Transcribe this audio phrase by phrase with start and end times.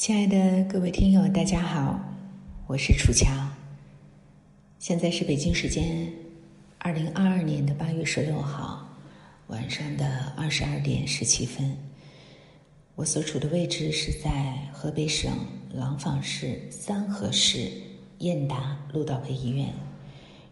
[0.00, 2.00] 亲爱的各位听友，大家好，
[2.66, 3.28] 我是楚乔。
[4.78, 6.10] 现在是北京时间
[6.78, 8.88] 二零二二年的八月十六号
[9.48, 11.76] 晚上的二十二点十七分。
[12.94, 15.34] 我所处的位置是在河北省
[15.70, 17.70] 廊坊市三河市
[18.20, 19.68] 燕达陆道培医院，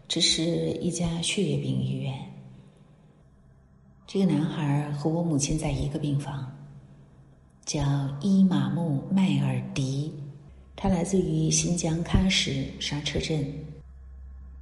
[0.07, 0.43] 这是
[0.73, 2.13] 一家血液病医院。
[4.05, 6.55] 这个男孩和我母亲在一个病房。
[7.69, 7.83] 叫
[8.19, 10.11] 伊玛目麦尔迪，
[10.75, 13.45] 他来自于新疆喀什沙车镇。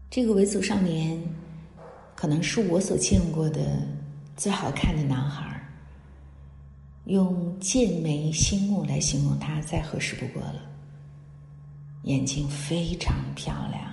[0.09, 1.17] 这个维族少年，
[2.15, 3.81] 可能是我所见过的
[4.35, 5.71] 最好看的男孩儿。
[7.05, 10.61] 用剑眉星目来形容他再合适不过了。
[12.03, 13.89] 眼睛非常漂亮，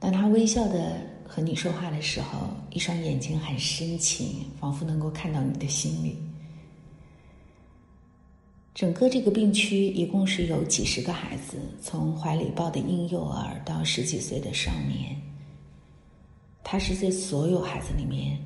[0.00, 0.96] 当他微笑的
[1.28, 6.16] 和你说话的时候，一双眼睛很深情，仿佛能够看到你的心里。
[8.74, 15.16] 整个这个病区一共是有几十个孩子，从怀里抱的婴幼儿到十几岁的少年。
[16.64, 18.36] 他是这所有孩子里面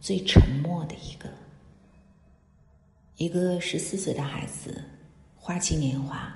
[0.00, 1.28] 最沉默的一个。
[3.16, 4.82] 一个十四岁的孩子，
[5.36, 6.34] 花季年华，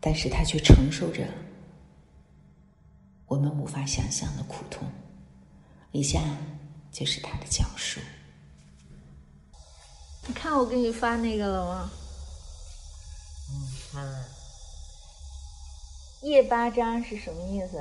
[0.00, 1.28] 但是他却承受着
[3.26, 4.88] 我们无法想象的苦痛。
[5.90, 6.22] 以下
[6.90, 8.00] 就是他的讲述。
[10.28, 11.90] 你看我给你发那个了吗？
[13.50, 14.24] 嗯，看了。
[16.22, 17.76] 夜八章是什么意思？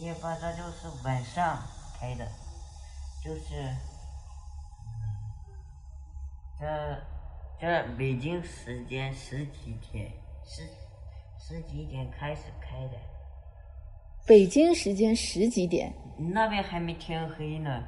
[0.00, 1.62] 夜八章就是晚上
[1.98, 2.28] 开的，
[3.24, 3.74] 就是
[6.60, 7.02] 这
[7.58, 10.12] 这北京时间十几点
[10.46, 10.68] 十
[11.38, 12.98] 十几点开始开的。
[14.26, 15.94] 北京时间十几点？
[16.18, 17.82] 那边还没天黑呢。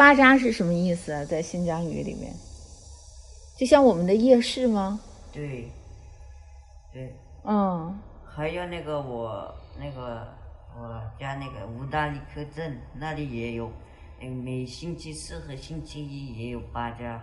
[0.00, 1.22] 巴扎是什么意思啊？
[1.26, 2.32] 在新疆语里面，
[3.58, 4.98] 就像我们的夜市吗？
[5.30, 5.70] 对，
[6.90, 7.14] 对。
[7.44, 8.00] 嗯。
[8.24, 10.26] 还有那个我那个
[10.74, 13.70] 我家那个乌达里克镇那里也有，
[14.18, 17.22] 每星期四和星期一也有巴扎，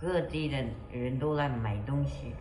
[0.00, 2.32] 各地的人都来买东西，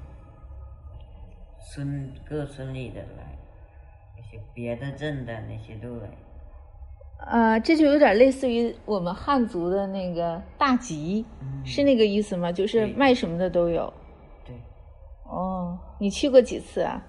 [1.73, 3.39] 村各村里的来，
[4.15, 6.07] 那些别的镇的那些都来。
[7.27, 11.25] 呃，这就有点类似于我们汉族的那个大集，
[11.63, 12.51] 是那个意思吗？
[12.51, 13.93] 就是卖什么的都有。
[14.45, 14.55] 对。
[15.23, 17.01] 哦，你去过几次啊？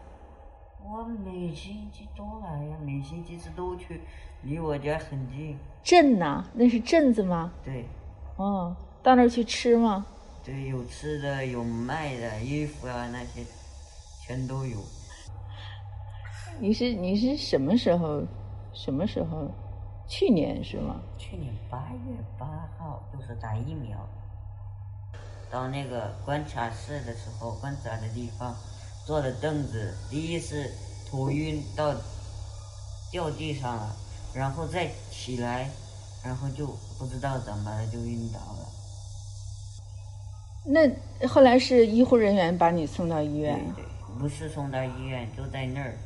[0.85, 4.01] 我每星期都来呀，每星期都去，
[4.43, 5.57] 离我家很近。
[5.83, 7.53] 镇呐，那是镇子吗？
[7.65, 7.87] 对。
[8.37, 10.07] 哦，到那儿去吃吗？
[10.45, 13.43] 对，有吃的，有卖的，衣服啊那些，
[14.27, 14.77] 全都有。
[16.61, 18.23] 你是你是什么时候？
[18.75, 19.51] 什么时候？
[20.13, 21.01] 去年是吗？
[21.17, 22.47] 去年八月八
[22.77, 23.97] 号就是打疫苗，
[25.51, 28.55] 到那个观察室的时候，观察的地方
[29.07, 30.71] 坐的凳子，第一次
[31.11, 31.95] 头晕到
[33.11, 33.97] 掉地上了，
[34.35, 35.71] 然后再起来，
[36.23, 36.67] 然后就
[36.99, 38.69] 不知道怎么了就晕倒了。
[40.67, 43.59] 那后来是医护人员把你送到医院？
[43.75, 45.97] 对对，不是送到医院，就在那儿，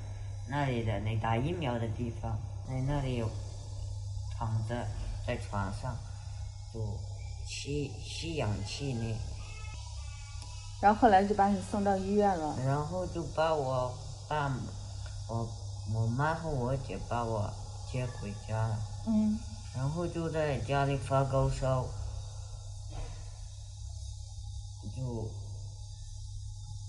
[0.49, 2.39] 那里的那打疫苗的地方，
[2.69, 3.29] 在那里有。
[4.39, 4.87] 躺着
[5.27, 5.97] 在床上，
[6.73, 6.81] 就
[7.47, 9.17] 吸吸氧气呢。
[10.81, 12.55] 然后后来就把你送到医院了。
[12.67, 13.97] 然后就把我
[14.29, 14.55] 爸、
[15.29, 15.49] 我
[15.95, 17.51] 我妈和我姐把我
[17.91, 18.79] 接回家了。
[19.07, 19.39] 嗯。
[19.75, 21.87] 然后就在家里发高烧，
[24.95, 25.29] 就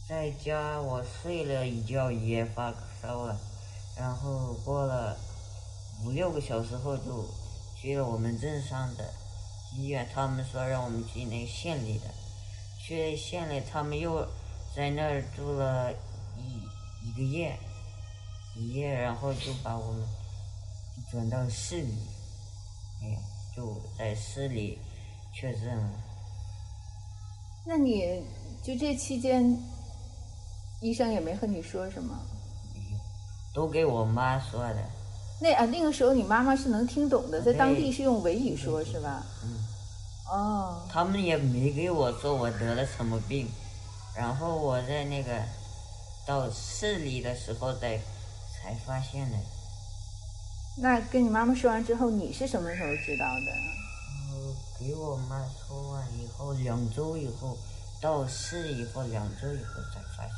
[0.08, 3.40] 在家我睡了一觉也发烧了，
[3.96, 5.18] 然后过了。
[6.06, 7.28] 五六个小时后就
[7.80, 9.14] 去了我们镇上的
[9.76, 12.06] 医院，他们说让我们去那县里的，
[12.80, 14.28] 去县里他们又
[14.76, 15.94] 在那儿住了
[16.38, 17.58] 一一个月，
[18.56, 20.04] 一夜，然后就把我们
[21.12, 21.94] 转到市里，
[23.04, 23.18] 哎，
[23.56, 24.80] 就在市里
[25.34, 25.90] 确诊了。
[27.66, 28.24] 那你
[28.64, 29.56] 就这期间，
[30.82, 32.18] 医生也没和你说什么？
[33.54, 34.97] 都给我妈说的。
[35.40, 39.24] 那啊，那个时候你妈妈是能听懂的，在当地是用维语说，是吧？
[39.44, 39.68] 嗯。
[40.32, 40.82] 哦。
[40.92, 43.48] 他们也没给我说我得了什么病，
[44.16, 45.32] 然后我在那个
[46.26, 48.00] 到市里的时候再
[48.52, 49.38] 才发现的。
[50.80, 53.52] 那跟你妈妈说完之后，你是什么时候知道的？
[54.32, 55.38] 嗯，给我妈
[55.68, 57.56] 说完以后，两周以后
[58.02, 60.34] 到市以后，两周以后才发现。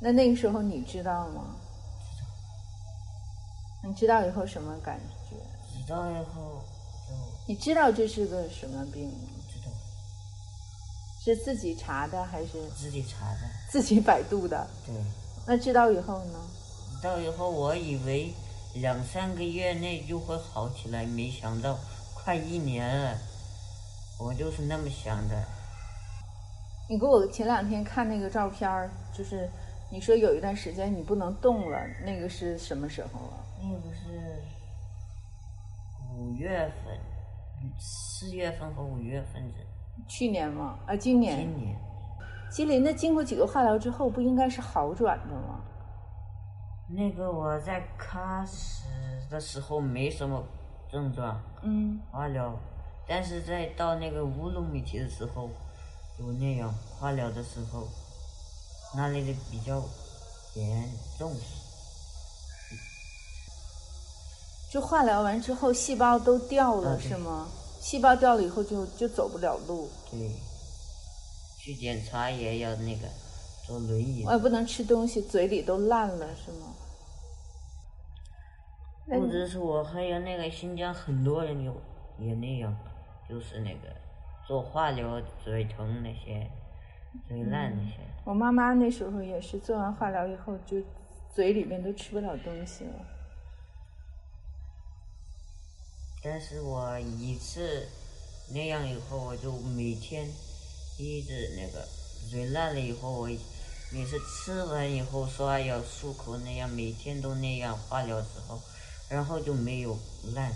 [0.00, 1.56] 那那个时候你知道吗？
[3.88, 5.00] 你知道以后什么感
[5.30, 5.36] 觉？
[5.86, 6.62] 知道以后
[7.08, 7.14] 就
[7.46, 9.30] 你知道这是个什么病吗？
[9.48, 9.72] 知道
[11.24, 13.40] 是自己查的还是自己查的。
[13.70, 14.68] 自己百度的？
[14.84, 14.94] 对，
[15.46, 16.38] 那知道以后呢？
[17.00, 18.34] 知道以后我以为
[18.74, 21.78] 两三个月内就会好起来，没想到
[22.14, 23.16] 快一年了。
[24.18, 25.44] 我就是那么想的。
[26.90, 29.48] 你给我前两天看那个照片儿，就是
[29.90, 33.47] 你说有一段时间你不能动了，那个是什么时候啊？
[33.60, 34.42] 那个是
[36.16, 36.98] 五月份，
[37.78, 39.66] 四月份和五月份是
[40.06, 40.78] 去年吗？
[40.86, 41.38] 啊，今年。
[41.38, 41.76] 今年。
[42.50, 45.60] 吉林，那经过几个化疗之后，不应该是好转的吗？
[46.88, 48.86] 那个我在开始
[49.28, 50.42] 的时候没什么
[50.90, 52.58] 症状，嗯，化疗，
[53.06, 55.50] 但是在到那个乌鲁木齐的时候，
[56.18, 57.86] 有那样化疗的时候，
[58.96, 59.82] 那里的比较
[60.54, 60.88] 严
[61.18, 61.30] 重。
[64.70, 67.48] 就化疗完之后，细胞都掉了，啊是吗？
[67.80, 70.30] 细胞掉了以后就就走不了路，对，
[71.58, 73.08] 去检查也要那个
[73.66, 74.32] 坐轮椅我。
[74.32, 76.74] 也不能吃东西，嘴里都烂了，是吗？
[79.06, 81.74] 不只是我，还有那个新疆很多人有
[82.18, 82.76] 也那样，
[83.26, 83.88] 就是那个
[84.46, 86.50] 做化疗嘴疼那些，
[87.26, 88.00] 嘴烂那些。
[88.24, 90.76] 我妈妈那时候也是做完化疗以后，就
[91.34, 93.06] 嘴里面都吃不了东西了。
[96.22, 97.88] 但是我一次
[98.48, 100.28] 那样以后，我就每天
[100.98, 101.86] 一直那个
[102.30, 103.28] 嘴烂了以后，我
[103.90, 108.60] 每次吃完以后刷牙漱口那样，每天都那样化疗之后，
[109.08, 109.96] 然后就没有
[110.34, 110.52] 烂，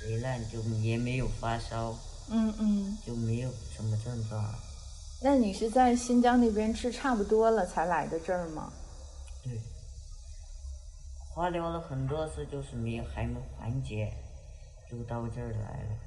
[0.00, 1.96] 嘴烂就也没有发烧，
[2.28, 4.58] 嗯嗯，就没有什么症状了。
[5.22, 8.72] 那你是在新疆那边治差不多了才来的这儿吗？
[9.44, 9.60] 对，
[11.28, 14.12] 化疗了很多次，就是没有还没缓解，
[14.90, 15.98] 就到这儿来了。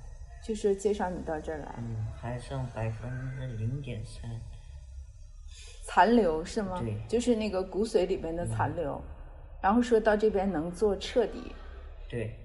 [0.46, 4.30] 就是介绍你到这儿来，嗯，还剩百分之零点三。
[5.86, 6.80] 残留是吗？
[6.80, 9.02] 对就是那个骨髓里边的残留，
[9.62, 11.56] 然后说到这边能做彻底。
[12.10, 12.38] 对，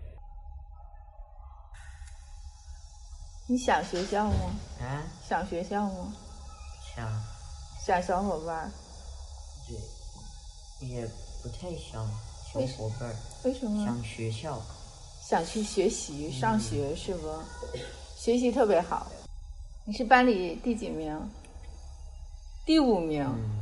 [3.48, 4.54] 你想学校吗？
[4.80, 6.14] 啊，想学校吗？
[6.94, 7.22] 想，
[7.84, 8.70] 想小伙伴儿？
[9.66, 11.04] 对，也
[11.42, 12.06] 不太想
[12.52, 13.84] 小伙伴儿，为什么？
[13.84, 14.60] 想学校。
[15.28, 17.28] 想去学习上学是不？
[18.16, 19.06] 学习特别好。
[19.84, 21.20] 你是班里第几名？
[22.64, 23.26] 第五名。
[23.26, 23.60] 嗯，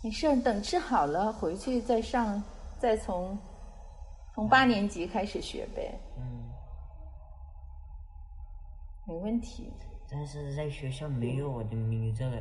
[0.00, 2.40] 没事儿，等治好了回去再上，
[2.78, 3.36] 再从
[4.32, 6.22] 从八年级开始学呗，嗯，
[9.04, 9.72] 没问题。
[10.08, 12.40] 但是在学校没有我的名字了。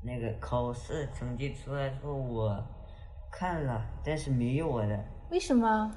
[0.00, 2.64] 那个考试成绩出来之后，我
[3.32, 5.04] 看了，但是没有我的。
[5.32, 5.92] 为什么？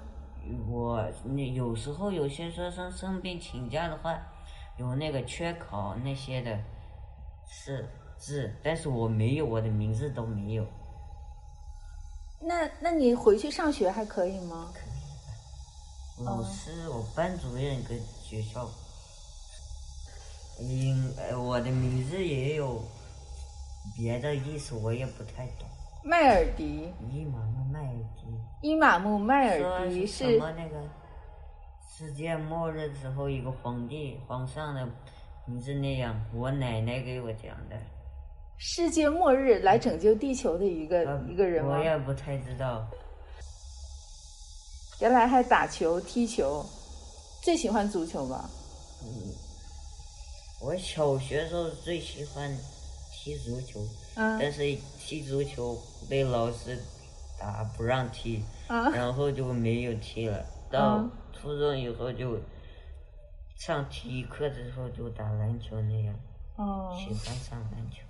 [0.68, 4.20] 我那有时候有些学生生病请假的话，
[4.78, 6.60] 有那个缺考那些的，
[7.50, 10.66] 是字，但是我没有，我的名字都没有。
[12.40, 14.72] 那那你回去上学还可以吗？
[16.20, 18.68] 老师，我班主任跟学校，
[20.60, 22.84] 因呃我的名字也有
[23.96, 25.68] 别的意思，我也不太懂。
[26.04, 27.47] 麦尔迪，伊玛目麦尔迪，
[28.62, 30.78] 伊玛目麦尔迪是什么那个
[31.96, 34.88] 世界末日时候一个皇帝皇上的
[35.46, 37.76] 名字那样，我奶奶给我讲的。
[38.58, 41.84] 世界末日来拯救地球的一个呃一个人吗我？
[41.84, 42.88] 也不太知道。
[45.00, 46.66] 原来还打球踢球，
[47.44, 48.50] 最喜欢足球吧？
[50.60, 52.52] 我小学时候最喜欢
[53.14, 53.80] 踢足球，
[54.16, 54.64] 嗯但是
[55.00, 55.78] 踢足球
[56.10, 56.82] 被老师
[57.40, 60.44] 打不让踢，啊然后就没有踢了。
[60.70, 62.40] 到嗯初中以后就
[63.56, 66.16] 上体育课的时候就打篮球那样，
[66.56, 68.02] 哦，喜欢上篮球。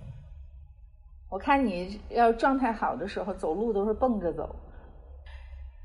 [1.28, 4.56] 我看你要状态好的时候，走路都是蹦着走。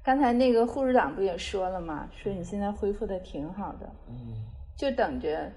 [0.01, 2.09] 刚才那个护士长不也说了吗？
[2.11, 4.45] 说你现在恢复的挺好的，嗯，
[4.77, 5.51] 就等着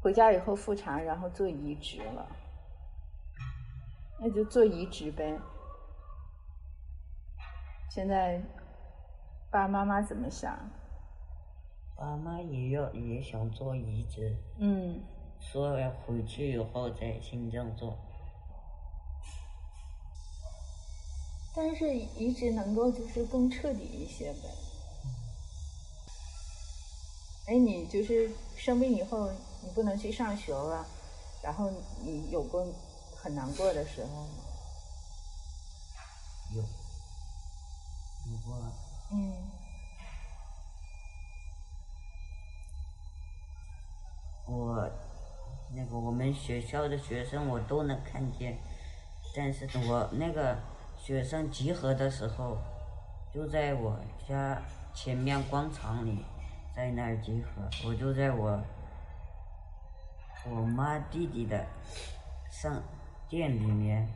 [0.00, 2.26] 回家以后复查，然后做移植了。
[4.20, 5.36] 那就做移植呗。
[7.94, 8.42] 现在
[9.52, 10.58] 爸爸妈妈怎么想？
[11.94, 15.00] 爸妈也要也想做移植，嗯，
[15.38, 17.96] 说要回去以后在新疆做。
[21.54, 24.40] 但是移植能够就是更彻底一些呗。
[27.46, 29.30] 哎，你就是生病以后，
[29.62, 30.84] 你不能去上学了，
[31.44, 31.70] 然后
[32.02, 32.66] 你有过
[33.14, 34.34] 很难过的时候吗？
[36.56, 36.62] 有，
[38.24, 38.56] 不过，
[39.12, 39.32] 嗯，
[44.46, 44.90] 我
[45.74, 48.58] 那个我们学校的学生我都能看见，
[49.36, 50.56] 但是我那个
[50.96, 52.56] 学生集合的时候，
[53.32, 54.62] 就在我家
[54.94, 56.24] 前面广场里，
[56.74, 58.58] 在那儿集合，我就在我
[60.46, 61.66] 我妈弟弟的
[62.50, 62.82] 上
[63.28, 64.08] 店里面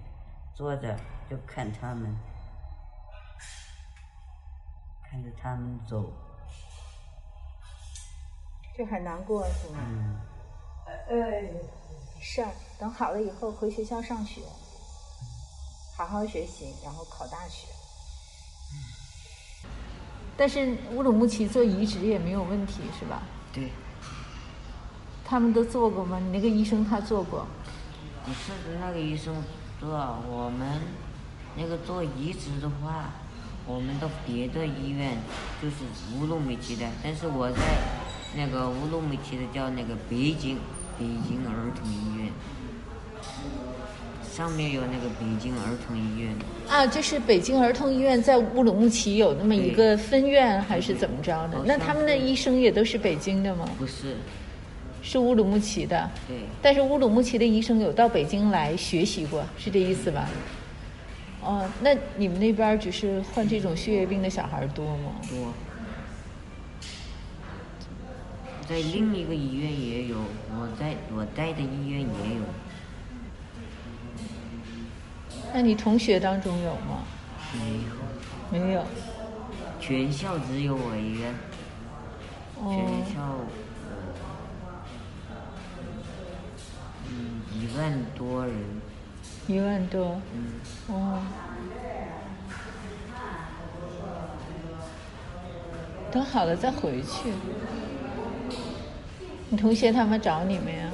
[0.55, 0.99] 坐着，
[1.29, 2.17] 就看他们。
[5.11, 6.13] 看着他们走，
[8.77, 9.79] 就很难过是吗？
[9.83, 10.21] 嗯。
[11.11, 14.43] 没事儿，等好了以后回学校上学，
[15.97, 17.69] 好好学习，然后考大学。
[20.37, 23.23] 但是乌鲁木齐做移植也没有问题，是吧？
[23.53, 23.71] 对，
[25.25, 26.19] 他们都做过吗？
[26.19, 27.47] 你那个医生他做过？
[28.25, 29.43] 不是那个医生
[29.81, 29.89] 做，
[30.29, 30.81] 我们
[31.57, 33.11] 那个做移植的话，
[33.69, 35.13] 我们到别的医院
[35.63, 35.77] 就是
[36.19, 37.59] 乌鲁木齐的，但是我在
[38.35, 40.57] 那个乌鲁木齐的叫那个北京
[40.99, 42.33] 北京儿童医院，
[44.33, 46.35] 上面有那个北京儿童医院，
[46.67, 53.69] 啊，就是北京儿童医院在乌鲁木齐有那么一个分院，还是怎么着的那他们的医生也都是北京的吗？
[53.77, 54.17] 不是，
[55.03, 56.11] 是乌鲁木齐的。
[56.27, 60.27] 对，但是乌鲁木齐的医生有到北京来学习过，是这意思吧？
[61.43, 65.13] 哦，那你们那边儿只是患这种血液病的小孩儿多吗？
[65.29, 65.53] 多。
[68.69, 70.19] 在另一个医院也有，
[70.51, 72.43] 我在我待的医院也有，
[75.55, 77.03] 那你同学当中有吗？
[77.55, 78.67] 没有。
[78.67, 78.85] 没有。
[79.81, 81.25] 全校只有我一个，
[82.57, 83.17] 全哦，校，
[87.09, 88.55] 嗯，一万多人，
[89.49, 90.21] 一万多。
[90.35, 91.21] 嗯，哦。
[96.13, 97.33] 等好了再回去。
[99.49, 100.89] 你同学他们找你没有？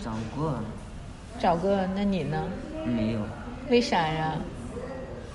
[0.00, 0.60] 找过，
[1.38, 2.44] 找过，那你呢？
[2.86, 3.20] 没有。
[3.68, 4.36] 为啥呀？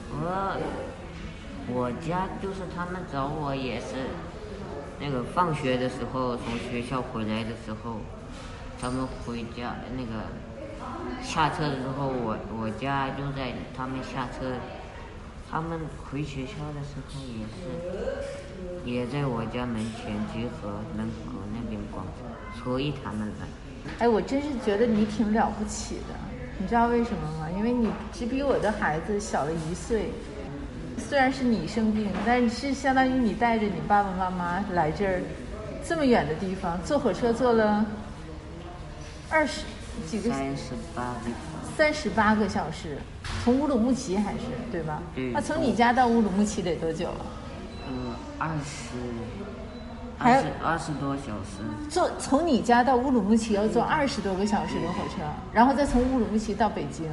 [0.09, 0.57] 我，
[1.67, 4.07] 我家就是他们找我也是，
[4.99, 7.97] 那个放学的时候从学校回来的时候，
[8.79, 10.23] 他们回家那个
[11.21, 14.53] 下车的时候，我我家就在他们下车，
[15.49, 22.05] 他们回学校的时候也是，也在我家门前集合门口那边逛，
[22.63, 23.47] 所以他们来。
[23.99, 26.15] 哎，我真是觉得你挺了不起的，
[26.57, 27.49] 你知道为什么吗？
[27.57, 30.11] 因为你只比我的孩子小了一岁。
[30.99, 35.21] 虽然是你生病，但是相当于你带着你爸爸妈妈来这儿，
[35.87, 37.85] 这么远的地方，坐火车坐了
[39.29, 39.61] 二十
[40.05, 41.29] 几个三十八个
[41.77, 42.97] 三十八个小时，
[43.43, 44.39] 从乌鲁木齐还是
[44.71, 45.01] 对吧？
[45.15, 47.25] 对那从你家到乌鲁木齐得多久啊？
[47.87, 48.97] 呃，二十，
[50.17, 55.23] 还有二十二十多小时，坐从你家到乌鲁木齐要坐二十多个小时的火车，
[55.53, 57.05] 然后再从乌鲁木齐到北京。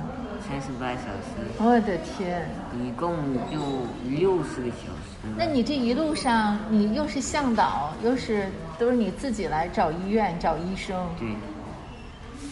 [0.46, 2.46] 三十八小时，我的天！
[2.82, 3.16] 一共
[3.50, 3.58] 就
[4.10, 5.28] 六十个小时。
[5.38, 8.48] 那你这一路上，你又是向导，又是
[8.78, 11.28] 都是你自己来找医院、找医生，对，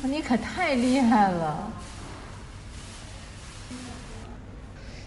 [0.08, 1.70] 你可太厉害了。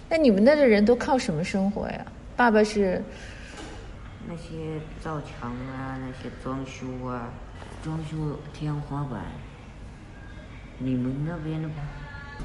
[0.10, 2.06] 那你们那的人都靠什么生活呀？
[2.38, 3.02] 爸爸是
[4.28, 7.30] 那些造墙啊，那些装修啊，
[7.84, 9.22] 装修天花板。
[10.78, 11.70] 你们那边的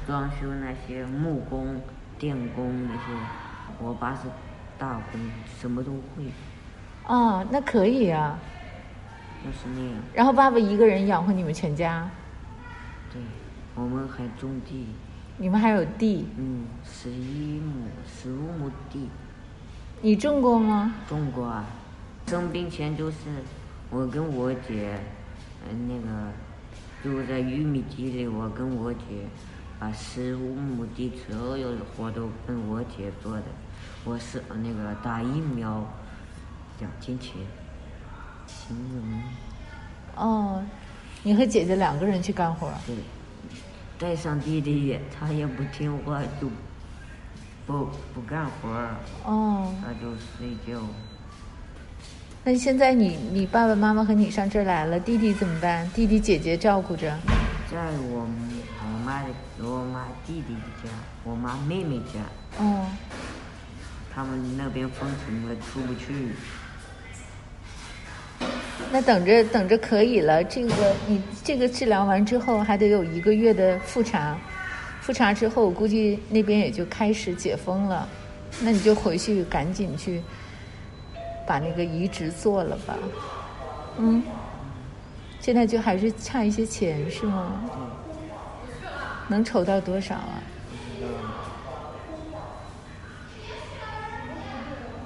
[0.07, 1.81] 装修那些木工、
[2.17, 3.01] 电工那些，
[3.79, 4.21] 我爸是
[4.77, 5.19] 大工，
[5.59, 6.31] 什么都会。
[7.05, 8.39] 哦，那可以啊。
[9.43, 12.09] 那是那样，然后爸爸一个人养活你们全家，
[13.11, 13.21] 对，
[13.75, 14.85] 我们还种地，
[15.37, 19.09] 你们还有地，嗯，十一亩、十五亩地。
[20.01, 20.95] 你种过吗？
[21.07, 21.65] 种过啊，
[22.27, 23.17] 生病前就是
[23.89, 24.97] 我跟我姐，
[25.69, 26.31] 嗯、那个
[27.03, 29.27] 就在玉米地里，我跟我姐
[29.77, 33.43] 把十五亩地所有的活都跟我姐做的。
[34.03, 35.85] 我是呃那个打疫苗，
[36.79, 37.35] 两天前，
[38.47, 39.21] 形容
[40.15, 40.63] 哦，
[41.23, 42.71] 你和姐姐两个人去干活。
[42.87, 42.95] 对，
[43.99, 46.49] 带上弟弟也他也不听话，就
[47.67, 50.81] 不不干活儿，哦，他就睡觉。
[52.43, 55.87] 那现在你你爸爸妈妈和你上这儿来了，弟弟怎么办？
[55.91, 57.15] 弟弟姐姐照顾着。
[57.69, 57.77] 在
[58.09, 58.35] 我们
[58.81, 60.89] 我妈的我妈弟弟家，
[61.23, 62.19] 我妈妹妹家，
[62.57, 62.87] 哦，
[64.13, 66.33] 他们那边封城了，出不去。
[68.91, 70.43] 那等着等着可以了。
[70.43, 74.37] 这个你这个治疗完之后，还得有一个月的复查，
[74.99, 78.07] 复查之后估计那边也就开始解封了。
[78.61, 80.21] 那你就回去赶紧去
[81.47, 82.97] 把那个移植做了吧。
[83.97, 84.21] 嗯，
[85.39, 87.61] 现在就还是差一些钱是吗？
[89.29, 90.43] 能筹到多少啊？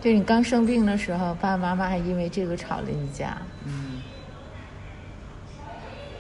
[0.06, 3.42] 就你刚生病的时候，爸爸妈妈还因为这个吵了一架。
[3.66, 4.04] 嗯，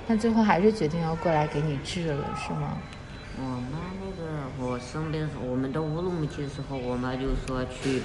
[0.07, 2.79] 但最后还是决定要过来给你治了，是吗？
[3.37, 8.01] 我妈那个我生病时候，我们到乌鲁木齐的时候，我妈就说去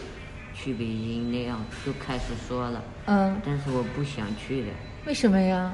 [0.53, 2.83] 去北京那样，就开始说了。
[3.07, 4.69] 嗯，但是我不想去的，
[5.07, 5.73] 为什么呀？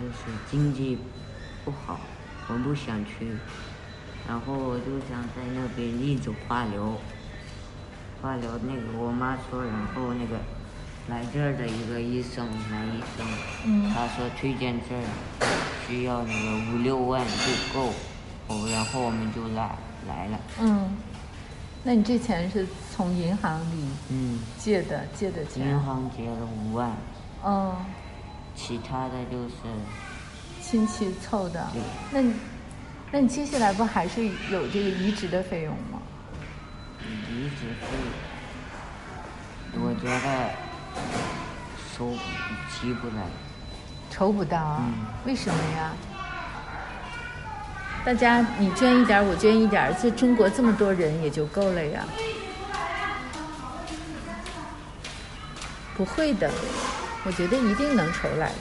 [0.00, 0.98] 就是经济
[1.64, 2.00] 不好，
[2.48, 3.28] 我不想去。
[4.26, 6.92] 然后我就想在那边一直化疗，
[8.20, 10.38] 化疗那个我妈说，然后那个
[11.08, 13.26] 来这儿的一个医生，男医生，
[13.64, 15.02] 嗯他说推荐这儿
[15.86, 17.92] 需要那个五六万就够，
[18.48, 19.76] 哦，然后我们就来
[20.08, 20.96] 来了，嗯，
[21.84, 25.68] 那你这钱是从银行里嗯，借的，借的钱？
[25.68, 26.90] 银行借了五万，
[27.44, 27.76] 嗯，
[28.56, 29.54] 其他的就是
[30.60, 31.80] 亲戚凑的对。
[32.10, 32.34] 那你，
[33.12, 35.97] 那你接下来不还是有这个移植的费用吗？
[37.58, 37.86] 移植费，
[39.74, 40.14] 我觉得
[41.96, 42.12] 收
[42.70, 43.26] 起不来。
[44.10, 44.80] 筹不到啊？
[44.80, 44.94] 嗯
[45.26, 45.90] 为什么呀？
[48.04, 52.04] 大家你捐一点，我捐一点，这中国这么多人也就够了呀。
[55.96, 56.48] 不会的，
[57.24, 58.54] 我觉得一定能筹来的，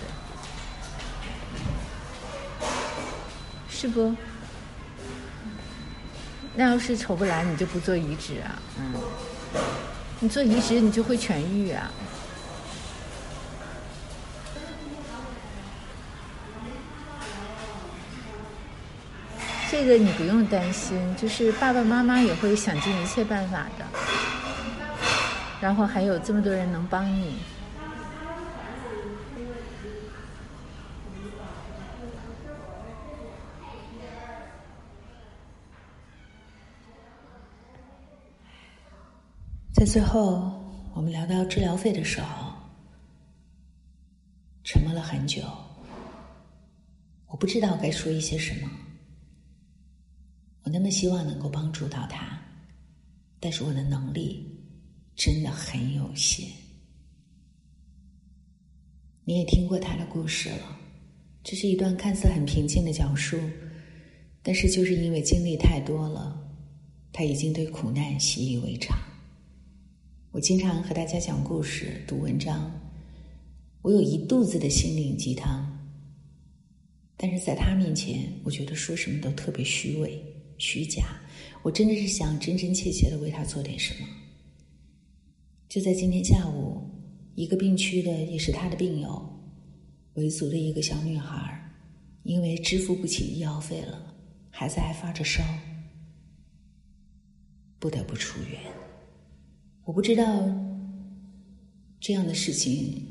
[3.69, 4.15] 是不？
[6.59, 8.57] 那要是筹不来，你就不做移植啊？
[8.79, 8.99] 嗯，
[10.19, 11.91] 你做移植，你就会痊愈啊。
[19.69, 23.85] 这个你不用担心，就是爸爸妈妈也会想尽一切办法的。
[25.61, 27.37] 然后还有这么多人能帮你，
[39.77, 40.51] 在最后，
[40.95, 42.51] 我们聊到治疗费的时候，
[44.63, 45.43] 沉默了很久。
[47.27, 48.67] 我不知道该说一些什么。
[50.63, 52.41] 我那么希望能够帮助到他，
[53.39, 54.51] 但是我的能力
[55.15, 56.49] 真的很有限。
[59.25, 60.75] 你也听过他的故事了，
[61.43, 63.39] 这是一段看似很平静的讲述，
[64.41, 66.35] 但是就是因为经历太多了，
[67.13, 68.97] 他已经对苦难习以为常。
[70.38, 72.71] 我经常和大家讲故事、读文章，
[73.82, 75.65] 我有一肚子的心灵鸡汤，
[77.17, 80.23] 但是在他面前，我觉得说什么都特别虚伪、
[80.60, 81.06] 虚假。
[81.63, 84.08] 我真的是想真真切切的为他做点什么。
[85.67, 86.88] 就在今天下午，
[87.34, 89.28] 一个病区的也是他的病友，
[90.13, 91.73] 维族的一个小女孩，
[92.21, 94.13] 因为支付不起医药费了，
[94.52, 95.43] 孩子还发着烧，
[97.80, 98.87] 不得不出院。
[99.88, 100.43] 我不知道
[101.97, 103.08] 这样的事情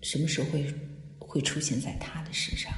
[0.00, 0.72] 什么时候会
[1.18, 2.72] 会出现在他的身上。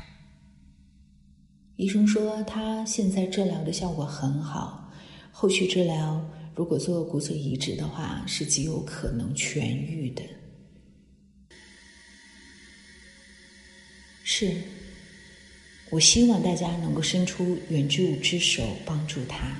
[1.77, 4.91] 医生说他现在治疗的效果很好，
[5.31, 10.23] 后续治疗如果做骨髓移植的话是极有可能痊愈的。
[14.25, 14.51] 是，
[15.91, 19.55] 我希望大家能够伸出援助之手帮助他。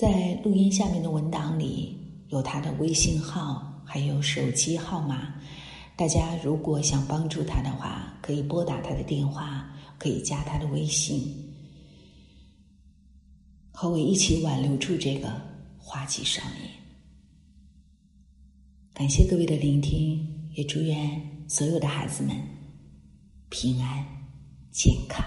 [0.00, 1.94] 在录音下面的文档里
[2.28, 5.34] 有他的微信号，还有手机号码。
[5.94, 11.52] 大家如果想帮助他的话，可以拨打他的电话，可以加他的微信，
[13.72, 15.30] 和我一起挽留住这个
[15.76, 16.70] 花季少年。
[18.94, 22.34] 感谢各位的聆听，也祝愿所有的孩子们
[23.50, 24.02] 平安
[24.70, 25.22] 健康。